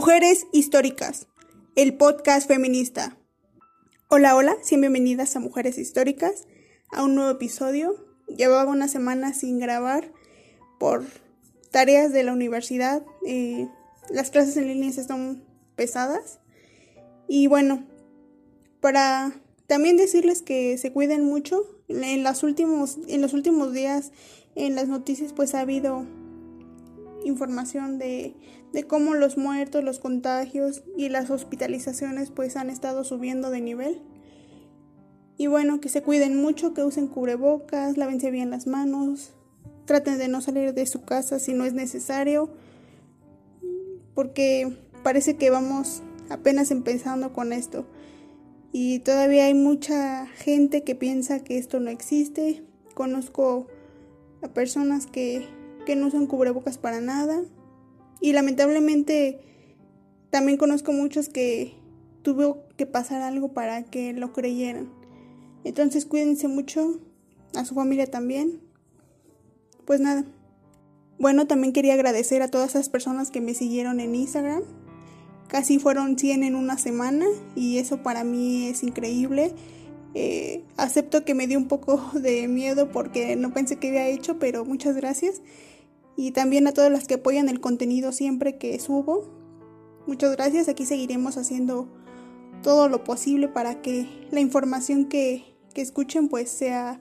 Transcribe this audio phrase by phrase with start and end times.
[0.00, 1.26] Mujeres Históricas,
[1.74, 3.18] el podcast feminista.
[4.06, 6.46] Hola, hola, bienvenidas a Mujeres Históricas,
[6.92, 7.96] a un nuevo episodio.
[8.28, 10.12] Llevaba una semana sin grabar
[10.78, 11.04] por
[11.72, 13.02] tareas de la universidad.
[13.26, 13.66] Eh,
[14.08, 15.42] las clases en línea están
[15.74, 16.38] pesadas.
[17.26, 17.84] Y bueno,
[18.78, 19.32] para
[19.66, 21.64] también decirles que se cuiden mucho.
[21.88, 24.12] En, los últimos, en los últimos días
[24.54, 26.06] en las noticias pues ha habido
[27.28, 28.34] información de,
[28.72, 34.02] de cómo los muertos, los contagios y las hospitalizaciones pues han estado subiendo de nivel.
[35.36, 39.32] Y bueno, que se cuiden mucho, que usen cubrebocas, lávense bien las manos,
[39.84, 42.50] traten de no salir de su casa si no es necesario,
[44.14, 47.86] porque parece que vamos apenas empezando con esto.
[48.72, 52.62] Y todavía hay mucha gente que piensa que esto no existe.
[52.94, 53.66] Conozco
[54.42, 55.46] a personas que
[55.88, 57.40] que no usan cubrebocas para nada.
[58.20, 59.40] Y lamentablemente
[60.28, 61.72] también conozco muchos que
[62.20, 64.92] tuvo que pasar algo para que lo creyeran.
[65.64, 67.00] Entonces cuídense mucho,
[67.54, 68.60] a su familia también.
[69.86, 70.26] Pues nada.
[71.18, 74.64] Bueno, también quería agradecer a todas esas personas que me siguieron en Instagram.
[75.48, 77.24] Casi fueron 100 en una semana
[77.56, 79.54] y eso para mí es increíble.
[80.12, 84.38] Eh, acepto que me dio un poco de miedo porque no pensé que había hecho,
[84.38, 85.40] pero muchas gracias
[86.18, 89.30] y también a todas las que apoyan el contenido siempre que subo.
[90.08, 91.88] Muchas gracias, aquí seguiremos haciendo
[92.60, 97.00] todo lo posible para que la información que, escuchen pues sea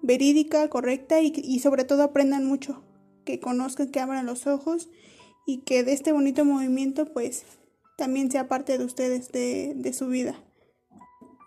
[0.00, 2.82] verídica, correcta y, sobre todo aprendan mucho,
[3.26, 4.88] que conozcan, que abran los ojos
[5.46, 7.42] y que de este bonito movimiento pues
[7.98, 10.42] también sea parte de ustedes, de, de su vida.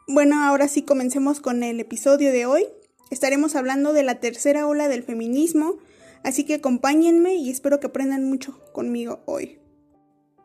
[0.07, 2.67] Bueno, ahora sí comencemos con el episodio de hoy.
[3.09, 5.79] Estaremos hablando de la tercera ola del feminismo,
[6.23, 9.59] Así que acompáñenme y espero que aprendan mucho conmigo hoy.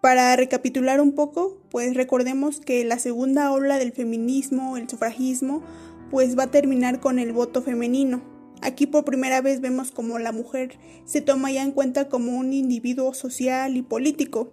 [0.00, 5.62] Para recapitular un poco, pues recordemos que la segunda ola del feminismo, el sufragismo,
[6.10, 8.22] pues va a terminar con el voto femenino.
[8.62, 12.52] Aquí por primera vez vemos como la mujer se toma ya en cuenta como un
[12.52, 14.52] individuo social y político.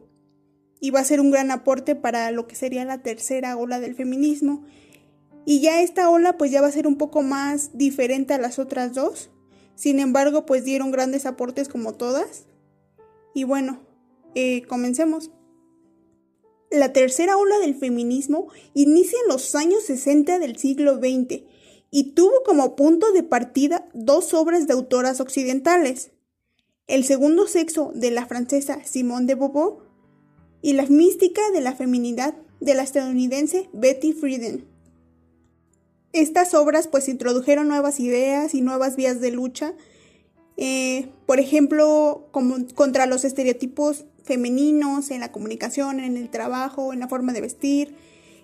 [0.80, 3.96] Y va a ser un gran aporte para lo que sería la tercera ola del
[3.96, 4.64] feminismo.
[5.46, 8.60] Y ya esta ola pues ya va a ser un poco más diferente a las
[8.60, 9.30] otras dos,
[9.76, 12.46] sin embargo, pues dieron grandes aportes como todas.
[13.34, 13.80] Y bueno,
[14.36, 15.32] eh, comencemos.
[16.70, 21.44] La tercera ola del feminismo inicia en los años 60 del siglo XX
[21.92, 26.12] y tuvo como punto de partida dos obras de autoras occidentales,
[26.88, 29.76] El segundo sexo de la francesa Simone de Beauvoir
[30.64, 34.73] y La mística de la feminidad de la estadounidense Betty Friedan.
[36.14, 39.74] Estas obras pues introdujeron nuevas ideas y nuevas vías de lucha,
[40.58, 47.00] eh, por ejemplo, como contra los estereotipos femeninos en la comunicación, en el trabajo, en
[47.00, 47.96] la forma de vestir,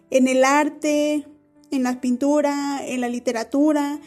[0.10, 1.28] en el arte,
[1.70, 4.00] en la pintura, en la literatura,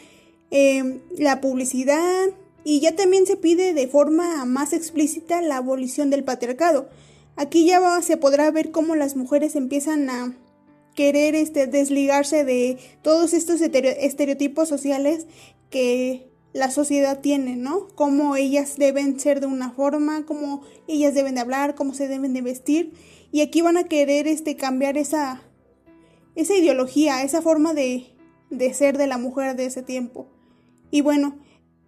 [0.51, 2.27] eh, la publicidad
[2.65, 6.89] y ya también se pide de forma más explícita la abolición del patriarcado.
[7.37, 10.35] Aquí ya se podrá ver cómo las mujeres empiezan a
[10.95, 15.27] querer este, desligarse de todos estos estereotipos sociales
[15.69, 17.87] que la sociedad tiene, ¿no?
[17.95, 22.33] Cómo ellas deben ser de una forma, cómo ellas deben de hablar, cómo se deben
[22.33, 22.93] de vestir.
[23.31, 25.41] Y aquí van a querer este, cambiar esa,
[26.35, 28.05] esa ideología, esa forma de,
[28.51, 30.27] de ser de la mujer de ese tiempo.
[30.91, 31.39] Y bueno,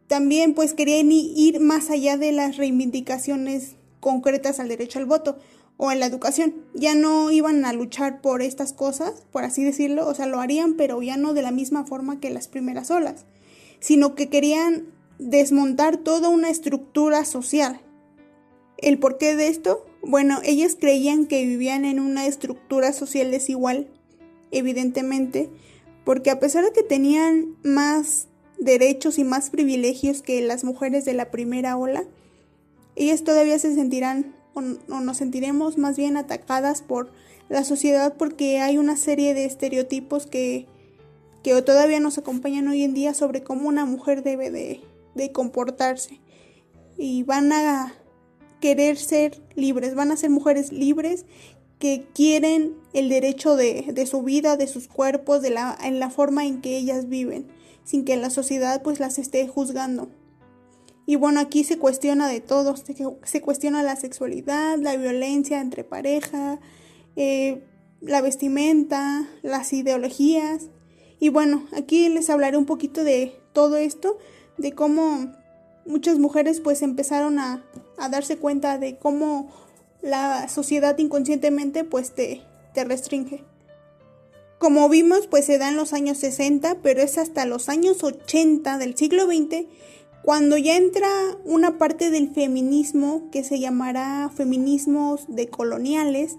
[0.08, 5.38] también pues querían ir más allá de las reivindicaciones concretas al derecho al voto
[5.78, 6.56] o en la educación.
[6.74, 10.76] Ya no iban a luchar por estas cosas, por así decirlo, o sea, lo harían,
[10.76, 13.26] pero ya no de la misma forma que las primeras olas,
[13.80, 14.88] sino que querían
[15.20, 17.82] desmontar toda una estructura social.
[18.78, 19.86] ¿El porqué de esto?
[20.02, 23.88] Bueno, ellas creían que vivían en una estructura social desigual,
[24.52, 25.50] evidentemente,
[26.04, 28.28] porque a pesar de que tenían más
[28.60, 32.04] derechos y más privilegios que las mujeres de la primera ola,
[32.96, 37.12] ellas todavía se sentirán o, nos sentiremos más bien atacadas por
[37.50, 40.66] la sociedad porque hay una serie de estereotipos que,
[41.44, 44.82] que todavía nos acompañan hoy en día sobre cómo una mujer debe de,
[45.14, 46.20] de comportarse.
[46.98, 47.94] Y van a
[48.62, 51.26] querer ser libres, van a ser mujeres libres
[51.78, 56.10] que quieren el derecho de, de, su vida, de sus cuerpos, de la, en la
[56.10, 57.48] forma en que ellas viven,
[57.84, 60.10] sin que la sociedad pues las esté juzgando.
[61.06, 66.60] Y bueno, aquí se cuestiona de todo, se, cuestiona la sexualidad, la violencia entre pareja,
[67.16, 67.64] eh,
[68.02, 70.70] la vestimenta, las ideologías.
[71.20, 74.18] Y bueno, aquí les hablaré un poquito de todo esto,
[74.58, 75.32] de cómo
[75.86, 77.64] muchas mujeres pues empezaron a,
[77.98, 79.52] a darse cuenta de cómo
[80.02, 82.42] la sociedad inconscientemente pues te,
[82.74, 83.44] te restringe.
[84.58, 88.80] Como vimos, pues se da en los años 60, pero es hasta los años 80
[88.80, 89.68] del siglo XX
[90.26, 91.08] cuando ya entra
[91.44, 96.38] una parte del feminismo que se llamará feminismos decoloniales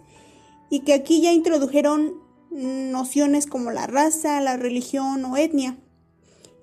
[0.68, 2.14] y que aquí ya introdujeron
[2.50, 5.78] nociones como la raza, la religión o etnia.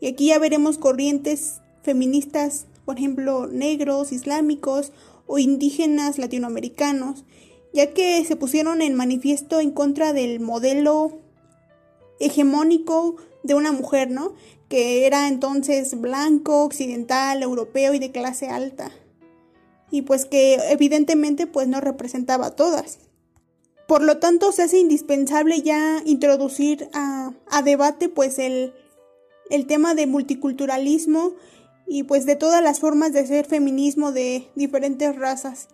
[0.01, 4.91] Y aquí ya veremos corrientes feministas, por ejemplo, negros, islámicos
[5.25, 7.23] o indígenas latinoamericanos,
[7.71, 11.19] ya que se pusieron en manifiesto en contra del modelo
[12.19, 14.33] hegemónico de una mujer, ¿no?
[14.69, 18.91] Que era entonces blanco, occidental, europeo y de clase alta.
[19.91, 22.99] Y pues que evidentemente pues no representaba a todas.
[23.87, 28.73] Por lo tanto, se hace indispensable ya introducir a, a debate pues el,
[29.49, 31.33] el tema de multiculturalismo
[31.85, 35.67] y pues de todas las formas de hacer feminismo de diferentes razas.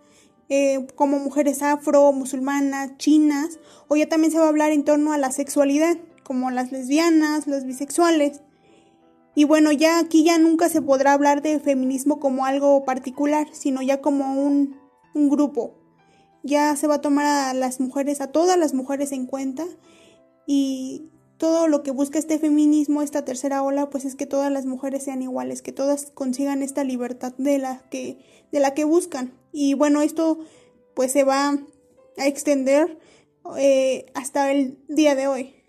[0.48, 5.12] Eh, como mujeres afro, musulmanas, chinas, o ya también se va a hablar en torno
[5.12, 5.96] a la sexualidad
[6.30, 8.40] como las lesbianas, los bisexuales.
[9.34, 13.82] Y bueno, ya aquí ya nunca se podrá hablar de feminismo como algo particular, sino
[13.82, 14.76] ya como un,
[15.12, 15.74] un grupo.
[16.44, 19.64] Ya se va a tomar a las mujeres, a todas las mujeres en cuenta
[20.46, 24.66] y todo lo que busca este feminismo, esta tercera ola, pues es que todas las
[24.66, 29.34] mujeres sean iguales, que todas consigan esta libertad de la que, de la que buscan.
[29.50, 30.38] Y bueno, esto
[30.94, 31.58] pues se va
[32.18, 33.00] a extender
[33.58, 35.59] eh, hasta el día de hoy.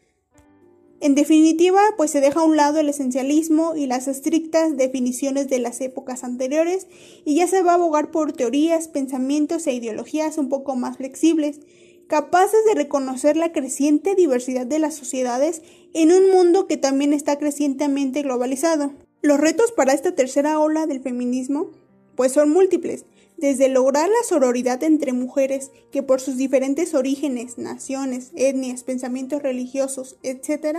[1.01, 5.57] En definitiva, pues se deja a un lado el esencialismo y las estrictas definiciones de
[5.57, 6.85] las épocas anteriores
[7.25, 11.59] y ya se va a abogar por teorías, pensamientos e ideologías un poco más flexibles,
[12.05, 15.63] capaces de reconocer la creciente diversidad de las sociedades
[15.95, 18.93] en un mundo que también está crecientemente globalizado.
[19.23, 21.71] Los retos para esta tercera ola del feminismo
[22.15, 23.05] pues son múltiples,
[23.41, 30.17] desde lograr la sororidad entre mujeres que por sus diferentes orígenes, naciones, etnias, pensamientos religiosos,
[30.21, 30.77] etc.,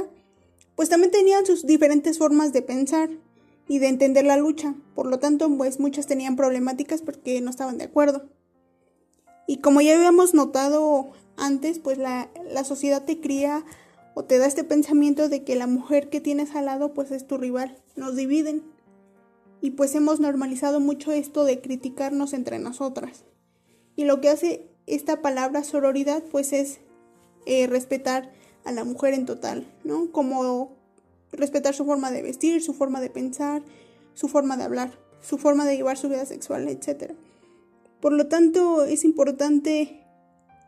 [0.77, 3.11] pues también tenían sus diferentes formas de pensar
[3.67, 4.77] y de entender la lucha.
[4.95, 8.29] Por lo tanto, pues muchas tenían problemáticas porque no estaban de acuerdo.
[9.49, 13.65] Y como ya habíamos notado antes, pues la, la sociedad te cría
[14.15, 17.27] o te da este pensamiento de que la mujer que tienes al lado pues es
[17.27, 17.77] tu rival.
[17.97, 18.63] Nos dividen
[19.63, 23.25] y pues hemos normalizado mucho esto de criticarnos entre nosotras.
[23.97, 26.81] Y lo que hace esta palabra sororidad pues es
[27.47, 28.33] eh, respetar
[28.65, 30.11] a la mujer en total, ¿no?
[30.11, 30.77] Como
[31.31, 33.63] respetar su forma de vestir, su forma de pensar,
[34.15, 37.13] su forma de hablar, su forma de llevar su vida sexual, etc.
[38.01, 40.05] Por lo tanto, es importante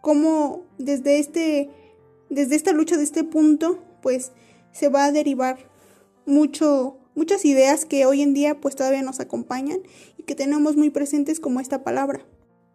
[0.02, 1.69] cómo desde este
[2.31, 4.32] desde esta lucha de este punto, pues
[4.73, 5.58] se va a derivar
[6.26, 9.81] mucho muchas ideas que hoy en día pues todavía nos acompañan
[10.19, 12.25] y que tenemos muy presentes como esta palabra.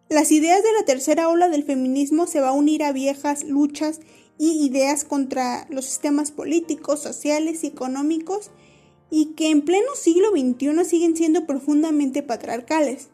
[0.09, 3.99] Las ideas de la tercera ola del feminismo se va a unir a viejas luchas
[4.39, 8.49] y ideas contra los sistemas políticos, sociales y económicos
[9.11, 13.09] y que en pleno siglo XXI siguen siendo profundamente patriarcales.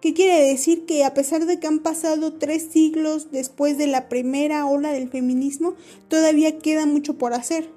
[0.00, 0.86] ¿Qué quiere decir?
[0.86, 5.08] Que a pesar de que han pasado tres siglos después de la primera ola del
[5.08, 5.74] feminismo,
[6.08, 7.70] todavía queda mucho por hacer.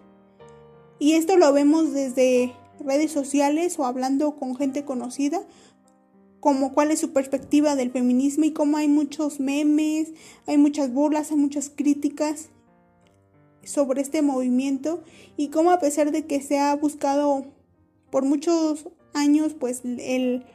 [0.99, 5.41] Y esto lo vemos desde redes sociales o hablando con gente conocida,
[6.39, 10.13] como cuál es su perspectiva del feminismo y cómo hay muchos memes,
[10.45, 12.49] hay muchas burlas, hay muchas críticas
[13.63, 15.03] sobre este movimiento
[15.35, 17.45] y cómo a pesar de que se ha buscado
[18.09, 20.45] por muchos años pues el,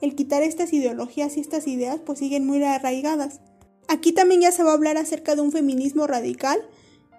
[0.00, 3.40] el quitar estas ideologías y estas ideas pues siguen muy arraigadas.
[3.88, 6.58] Aquí también ya se va a hablar acerca de un feminismo radical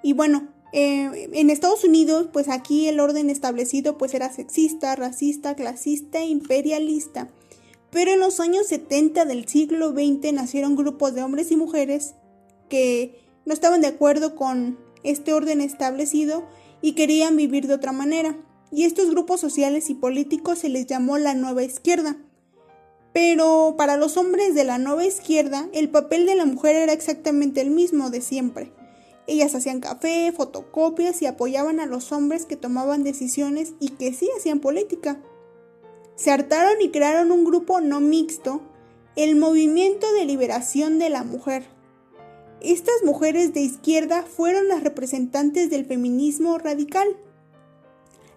[0.02, 5.56] y bueno, eh, en Estados Unidos, pues aquí el orden establecido pues era sexista, racista,
[5.56, 7.30] clasista e imperialista.
[7.92, 12.16] Pero en los años 70 del siglo XX nacieron grupos de hombres y mujeres
[12.70, 16.44] que no estaban de acuerdo con este orden establecido
[16.82, 18.36] y querían vivir de otra manera.
[18.72, 22.18] Y estos grupos sociales y políticos se les llamó la nueva izquierda.
[23.14, 27.62] Pero para los hombres de la nueva izquierda, el papel de la mujer era exactamente
[27.62, 28.72] el mismo de siempre
[29.28, 34.30] ellas hacían café, fotocopias y apoyaban a los hombres que tomaban decisiones y que sí
[34.38, 35.20] hacían política.
[36.16, 38.62] Se hartaron y crearon un grupo no mixto,
[39.16, 41.66] el Movimiento de Liberación de la Mujer.
[42.62, 47.08] Estas mujeres de izquierda fueron las representantes del feminismo radical.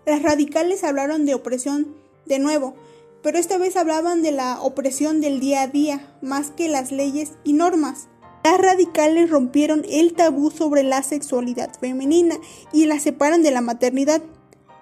[0.05, 1.95] Las radicales hablaron de opresión
[2.27, 2.75] de nuevo,
[3.23, 7.33] pero esta vez hablaban de la opresión del día a día, más que las leyes
[7.45, 8.09] y normas.
[8.47, 12.37] Las radicales rompieron el tabú sobre la sexualidad femenina
[12.73, 14.23] y la separan de la maternidad.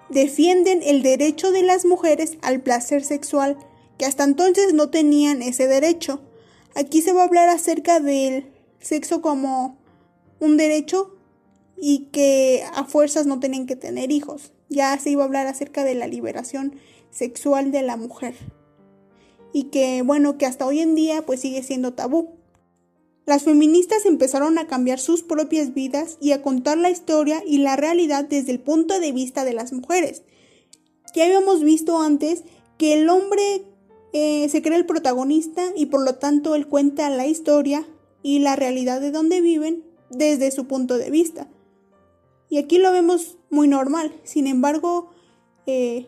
[0.09, 3.57] Defienden el derecho de las mujeres al placer sexual,
[3.97, 6.21] que hasta entonces no tenían ese derecho.
[6.75, 9.79] Aquí se va a hablar acerca del sexo como
[10.39, 11.15] un derecho
[11.75, 14.53] y que a fuerzas no tienen que tener hijos.
[14.69, 16.75] Ya se iba a hablar acerca de la liberación
[17.09, 18.35] sexual de la mujer.
[19.53, 22.44] Y que bueno, que hasta hoy en día pues sigue siendo tabú.
[23.25, 27.75] Las feministas empezaron a cambiar sus propias vidas y a contar la historia y la
[27.75, 30.23] realidad desde el punto de vista de las mujeres.
[31.15, 32.43] Ya habíamos visto antes
[32.77, 33.63] que el hombre
[34.13, 37.87] eh, se cree el protagonista y por lo tanto él cuenta la historia
[38.21, 41.47] y la realidad de donde viven desde su punto de vista.
[42.49, 44.13] Y aquí lo vemos muy normal.
[44.23, 45.09] Sin embargo,
[45.65, 46.07] eh,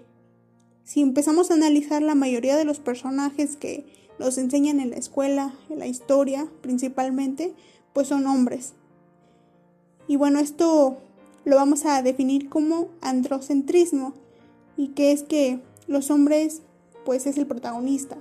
[0.88, 3.86] si empezamos a analizar la mayoría de los personajes que
[4.20, 7.54] nos enseñan en la escuela, en la historia principalmente,
[7.92, 8.72] pues son hombres.
[10.08, 10.98] Y bueno, esto
[11.44, 14.14] lo vamos a definir como androcentrismo
[14.78, 16.62] y que es que los hombres
[17.04, 18.16] pues es el protagonista.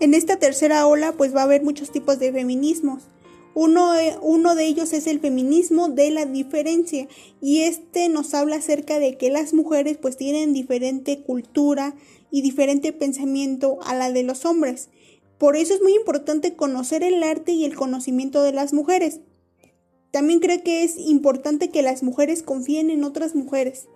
[0.00, 3.04] En esta tercera ola pues va a haber muchos tipos de feminismos.
[3.58, 7.08] Uno, de ellos es el feminismo de la diferencia
[7.40, 11.94] y este nos habla acerca de que las mujeres pues tienen diferente cultura,
[12.30, 14.88] y diferente pensamiento a la de los hombres.
[15.38, 19.20] Por eso es muy importante conocer el arte y el conocimiento de las mujeres.
[20.10, 23.86] También creo que es importante que las mujeres confíen en otras mujeres.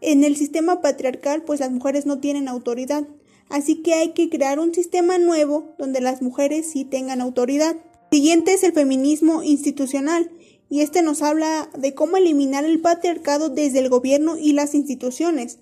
[0.00, 3.08] En el sistema patriarcal, pues las mujeres no tienen autoridad,
[3.48, 7.76] así que hay que crear un sistema nuevo donde las mujeres sí tengan autoridad.
[8.10, 10.30] Siguiente es el feminismo institucional,
[10.70, 15.58] y este nos habla de cómo eliminar el patriarcado desde el gobierno y las instituciones.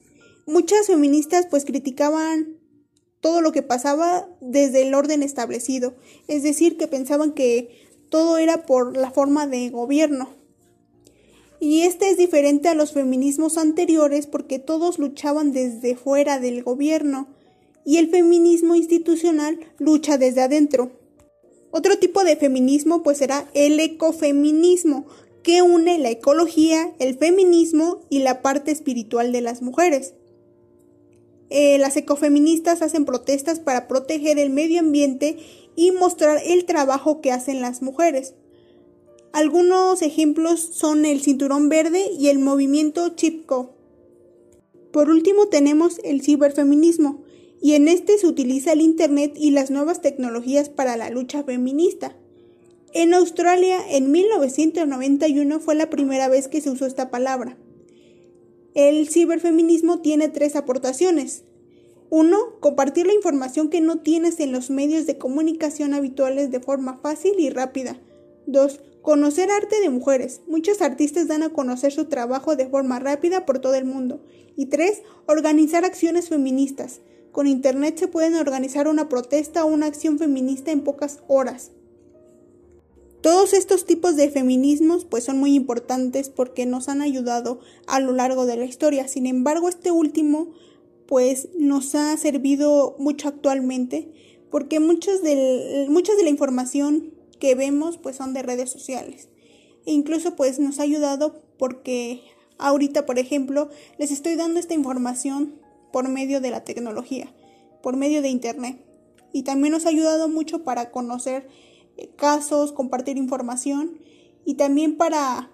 [0.46, 2.56] Muchas feministas pues criticaban
[3.20, 5.94] todo lo que pasaba desde el orden establecido,
[6.28, 10.30] es decir, que pensaban que todo era por la forma de gobierno.
[11.58, 17.28] Y este es diferente a los feminismos anteriores porque todos luchaban desde fuera del gobierno
[17.84, 21.05] y el feminismo institucional lucha desde adentro.
[21.76, 25.04] Otro tipo de feminismo pues será el ecofeminismo,
[25.42, 30.14] que une la ecología, el feminismo y la parte espiritual de las mujeres.
[31.50, 35.36] Eh, las ecofeministas hacen protestas para proteger el medio ambiente
[35.76, 38.32] y mostrar el trabajo que hacen las mujeres.
[39.34, 43.74] Algunos ejemplos son el cinturón verde y el movimiento Chipco.
[44.92, 47.25] Por último tenemos el ciberfeminismo,
[47.60, 52.16] y en este se utiliza el Internet y las nuevas tecnologías para la lucha feminista.
[52.92, 57.56] En Australia, en 1991 fue la primera vez que se usó esta palabra.
[58.74, 61.44] El ciberfeminismo tiene tres aportaciones.
[62.08, 66.98] Uno, compartir la información que no tienes en los medios de comunicación habituales de forma
[67.02, 68.00] fácil y rápida.
[68.46, 70.40] Dos, conocer arte de mujeres.
[70.46, 74.20] Muchos artistas dan a conocer su trabajo de forma rápida por todo el mundo.
[74.56, 77.00] Y tres, organizar acciones feministas.
[77.36, 81.70] Con Internet se pueden organizar una protesta o una acción feminista en pocas horas.
[83.20, 88.12] Todos estos tipos de feminismos pues son muy importantes porque nos han ayudado a lo
[88.12, 89.06] largo de la historia.
[89.06, 90.54] Sin embargo, este último
[91.06, 94.10] pues nos ha servido mucho actualmente
[94.50, 99.28] porque muchos de, mucha de la información que vemos pues son de redes sociales.
[99.84, 102.22] E incluso pues nos ha ayudado porque
[102.56, 107.32] ahorita, por ejemplo, les estoy dando esta información por medio de la tecnología,
[107.82, 108.84] por medio de internet.
[109.32, 111.48] Y también nos ha ayudado mucho para conocer
[112.16, 113.98] casos, compartir información
[114.44, 115.50] y también para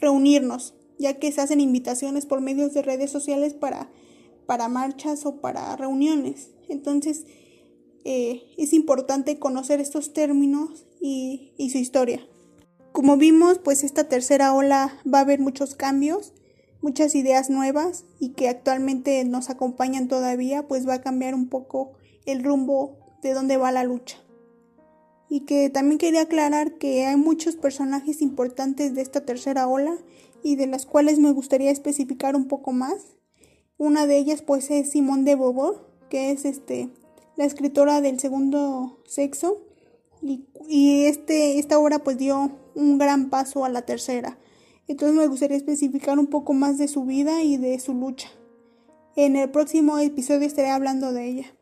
[0.00, 3.90] reunirnos, ya que se hacen invitaciones por medios de redes sociales para,
[4.46, 6.50] para marchas o para reuniones.
[6.68, 7.26] Entonces,
[8.04, 12.26] eh, es importante conocer estos términos y, y su historia.
[12.92, 16.32] Como vimos, pues esta tercera ola va a haber muchos cambios,
[16.80, 21.92] muchas ideas nuevas y que actualmente nos acompañan todavía, pues va a cambiar un poco
[22.26, 24.18] el rumbo de dónde va la lucha
[25.28, 29.96] y que también quería aclarar que hay muchos personajes importantes de esta tercera ola
[30.42, 33.16] y de las cuales me gustaría especificar un poco más.
[33.76, 35.74] Una de ellas pues es Simone de Beauvoir,
[36.08, 36.88] que es este
[37.36, 39.60] la escritora del segundo sexo
[40.22, 44.38] y, y este esta obra pues dio un gran paso a la tercera.
[44.88, 48.30] Entonces me gustaría especificar un poco más de su vida y de su lucha.
[49.16, 51.54] En el próximo episodio estaré hablando de ella.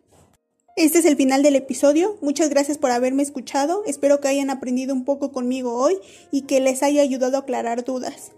[0.76, 2.18] Este es el final del episodio.
[2.20, 3.82] Muchas gracias por haberme escuchado.
[3.86, 5.96] Espero que hayan aprendido un poco conmigo hoy
[6.30, 8.32] y que les haya ayudado a aclarar dudas.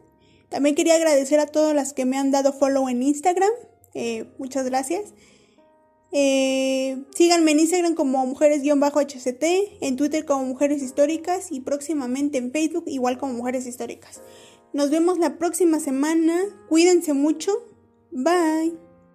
[0.48, 3.50] También quería agradecer a todas las que me han dado follow en Instagram.
[3.92, 5.12] Eh, muchas gracias.
[6.12, 9.44] Eh, síganme en Instagram como mujeres-hct,
[9.80, 14.22] en Twitter como mujeres históricas y próximamente en Facebook igual como mujeres históricas.
[14.72, 16.40] Nos vemos la próxima semana.
[16.68, 17.52] Cuídense mucho.
[18.10, 18.87] Bye.